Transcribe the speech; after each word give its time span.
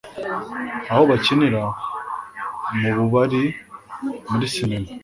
aho 0.91 1.01
bakinira, 1.09 1.63
mu 2.79 2.89
bubari, 2.95 3.43
muri 4.29 4.45
sinema.. 4.53 4.89